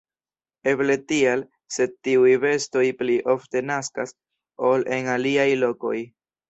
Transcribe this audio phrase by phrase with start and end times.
[0.71, 1.43] Eble tial,
[1.75, 4.19] sed tiuj bestoj pli ofte naskas,
[4.73, 5.97] ol en aliaj lokoj.